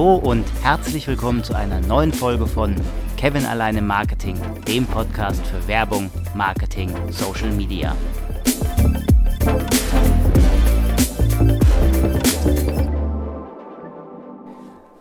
[0.00, 2.74] Hallo und herzlich willkommen zu einer neuen Folge von
[3.18, 4.34] Kevin allein im Marketing,
[4.66, 7.94] dem Podcast für Werbung, Marketing, Social Media.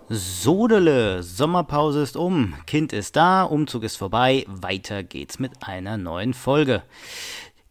[0.09, 6.33] Sodele, Sommerpause ist um, Kind ist da, Umzug ist vorbei, weiter geht's mit einer neuen
[6.33, 6.83] Folge.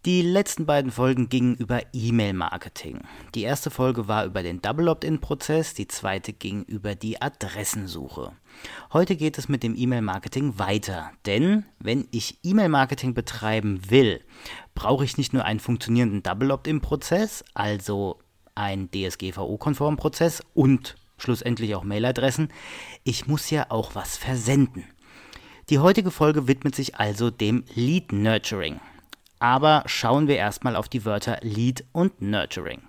[0.05, 3.01] Die letzten beiden Folgen gingen über E-Mail-Marketing.
[3.35, 8.31] Die erste Folge war über den Double Opt-in-Prozess, die zweite ging über die Adressensuche.
[8.93, 14.21] Heute geht es mit dem E-Mail-Marketing weiter, denn wenn ich E-Mail-Marketing betreiben will,
[14.77, 18.21] brauche ich nicht nur einen funktionierenden Double Opt-in-Prozess, also
[18.55, 22.53] einen DSGVO-konformen Prozess und schlussendlich auch Mailadressen,
[23.03, 24.85] ich muss ja auch was versenden.
[25.71, 28.79] Die heutige Folge widmet sich also dem Lead Nurturing.
[29.39, 32.83] Aber schauen wir erstmal auf die Wörter Lead und Nurturing.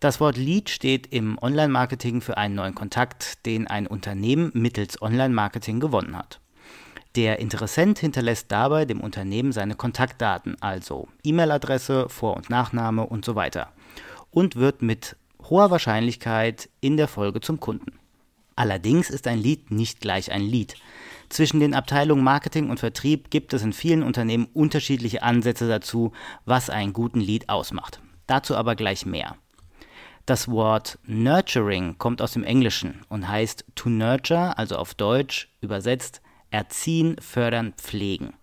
[0.00, 5.80] Das Wort Lead steht im Online-Marketing für einen neuen Kontakt, den ein Unternehmen mittels Online-Marketing
[5.80, 6.40] gewonnen hat.
[7.14, 13.34] Der Interessent hinterlässt dabei dem Unternehmen seine Kontaktdaten, also E-Mail-Adresse, Vor- und Nachname und so
[13.34, 13.72] weiter,
[14.30, 15.16] und wird mit
[15.48, 17.98] hoher Wahrscheinlichkeit in der Folge zum Kunden.
[18.54, 20.76] Allerdings ist ein Lead nicht gleich ein Lead.
[21.28, 26.12] Zwischen den Abteilungen Marketing und Vertrieb gibt es in vielen Unternehmen unterschiedliche Ansätze dazu,
[26.44, 28.00] was einen guten Lead ausmacht.
[28.26, 29.36] Dazu aber gleich mehr.
[30.24, 36.20] Das Wort Nurturing kommt aus dem Englischen und heißt to nurture, also auf Deutsch übersetzt
[36.50, 38.34] erziehen, fördern, pflegen.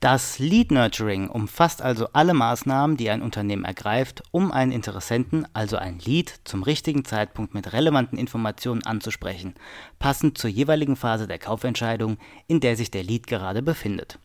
[0.00, 5.76] Das Lead Nurturing umfasst also alle Maßnahmen, die ein Unternehmen ergreift, um einen Interessenten, also
[5.76, 9.54] ein Lead, zum richtigen Zeitpunkt mit relevanten Informationen anzusprechen,
[9.98, 14.20] passend zur jeweiligen Phase der Kaufentscheidung, in der sich der Lead gerade befindet.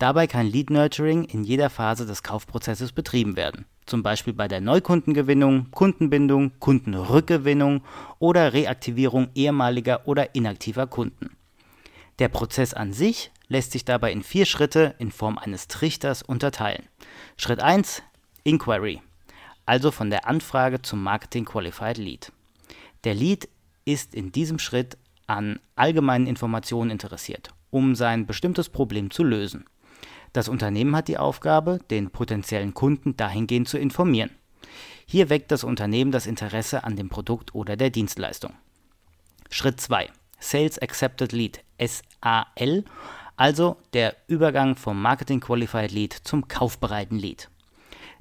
[0.00, 4.60] Dabei kann Lead Nurturing in jeder Phase des Kaufprozesses betrieben werden, zum Beispiel bei der
[4.60, 7.82] Neukundengewinnung, Kundenbindung, Kundenrückgewinnung
[8.18, 11.36] oder Reaktivierung ehemaliger oder inaktiver Kunden.
[12.18, 16.88] Der Prozess an sich lässt sich dabei in vier Schritte in Form eines Trichters unterteilen.
[17.36, 18.02] Schritt 1
[18.42, 19.00] Inquiry,
[19.66, 22.32] also von der Anfrage zum Marketing Qualified Lead.
[23.04, 23.48] Der Lead
[23.84, 24.96] ist in diesem Schritt
[25.26, 29.64] an allgemeinen Informationen interessiert, um sein bestimmtes Problem zu lösen.
[30.32, 34.30] Das Unternehmen hat die Aufgabe, den potenziellen Kunden dahingehend zu informieren.
[35.06, 38.52] Hier weckt das Unternehmen das Interesse an dem Produkt oder der Dienstleistung.
[39.50, 40.10] Schritt 2.
[40.40, 42.84] Sales Accepted Lead, SAL,
[43.36, 47.48] also der Übergang vom Marketing Qualified Lead zum kaufbereiten Lead.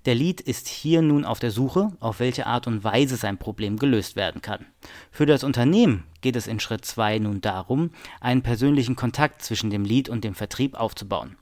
[0.05, 3.77] Der Lead ist hier nun auf der Suche, auf welche Art und Weise sein Problem
[3.77, 4.65] gelöst werden kann.
[5.11, 9.85] Für das Unternehmen geht es in Schritt 2 nun darum, einen persönlichen Kontakt zwischen dem
[9.85, 11.37] Lead und dem Vertrieb aufzubauen.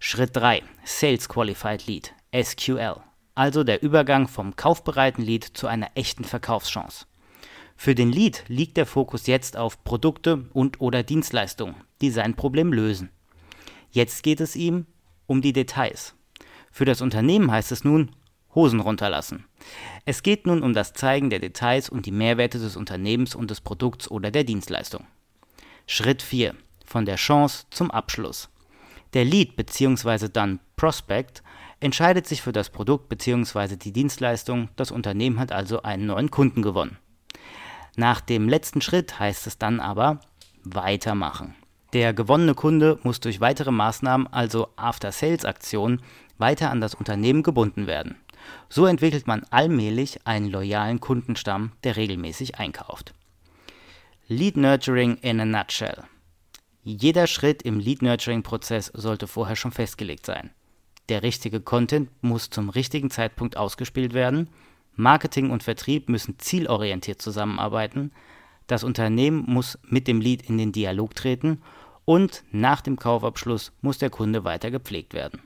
[0.00, 0.62] Schritt 3.
[0.84, 2.96] Sales Qualified Lead, SQL,
[3.34, 7.06] also der Übergang vom kaufbereiten Lead zu einer echten Verkaufschance.
[7.82, 13.10] Für den Lead liegt der Fokus jetzt auf Produkte und/oder Dienstleistungen, die sein Problem lösen.
[13.90, 14.86] Jetzt geht es ihm
[15.26, 16.14] um die Details.
[16.70, 18.12] Für das Unternehmen heißt es nun
[18.54, 19.46] Hosen runterlassen.
[20.04, 23.60] Es geht nun um das Zeigen der Details und die Mehrwerte des Unternehmens und des
[23.60, 25.04] Produkts oder der Dienstleistung.
[25.88, 26.54] Schritt 4.
[26.86, 28.48] Von der Chance zum Abschluss.
[29.12, 30.28] Der Lead bzw.
[30.32, 31.42] dann Prospect
[31.80, 33.74] entscheidet sich für das Produkt bzw.
[33.74, 36.96] die Dienstleistung, das Unternehmen hat also einen neuen Kunden gewonnen.
[37.96, 40.20] Nach dem letzten Schritt heißt es dann aber
[40.64, 41.54] weitermachen.
[41.92, 46.00] Der gewonnene Kunde muss durch weitere Maßnahmen, also After-Sales-Aktionen,
[46.38, 48.16] weiter an das Unternehmen gebunden werden.
[48.70, 53.12] So entwickelt man allmählich einen loyalen Kundenstamm, der regelmäßig einkauft.
[54.26, 56.04] Lead Nurturing in a nutshell.
[56.82, 60.50] Jeder Schritt im Lead Nurturing Prozess sollte vorher schon festgelegt sein.
[61.10, 64.48] Der richtige Content muss zum richtigen Zeitpunkt ausgespielt werden
[64.94, 68.12] Marketing und Vertrieb müssen zielorientiert zusammenarbeiten,
[68.66, 71.60] das Unternehmen muss mit dem Lead in den Dialog treten
[72.04, 75.42] und nach dem Kaufabschluss muss der Kunde weiter gepflegt werden.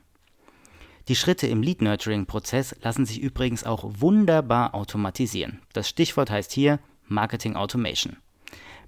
[1.09, 5.61] Die Schritte im Lead Nurturing Prozess lassen sich übrigens auch wunderbar automatisieren.
[5.73, 8.17] Das Stichwort heißt hier Marketing Automation.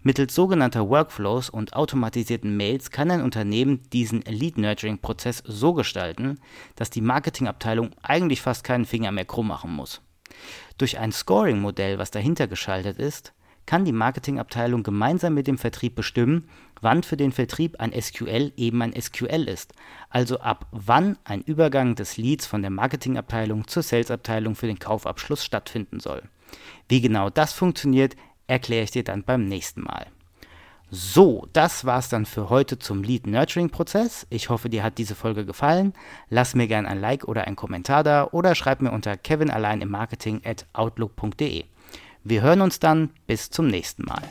[0.02, 6.38] Mittels sogenannter Workflows und automatisierten Mails kann ein Unternehmen diesen Lead Nurturing Prozess so gestalten,
[6.76, 10.00] dass die Marketingabteilung eigentlich fast keinen Finger mehr krumm machen muss.
[10.78, 13.32] Durch ein Scoring-Modell, was dahinter geschaltet ist,
[13.68, 16.48] kann die Marketingabteilung gemeinsam mit dem Vertrieb bestimmen,
[16.80, 19.74] wann für den Vertrieb ein SQL eben ein SQL ist,
[20.08, 25.44] also ab wann ein Übergang des Leads von der Marketingabteilung zur Salesabteilung für den Kaufabschluss
[25.44, 26.22] stattfinden soll.
[26.88, 30.06] Wie genau das funktioniert, erkläre ich dir dann beim nächsten Mal.
[30.90, 34.26] So, das war's dann für heute zum Lead Nurturing Prozess.
[34.30, 35.92] Ich hoffe, dir hat diese Folge gefallen.
[36.30, 39.90] Lass mir gerne ein Like oder einen Kommentar da oder schreib mir unter kevinallein im
[39.90, 41.64] Marketing at outlook.de.
[42.24, 44.22] Wir hören uns dann bis zum nächsten Mal.